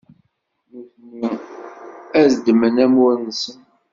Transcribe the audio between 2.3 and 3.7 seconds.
ddmen amur-nsen.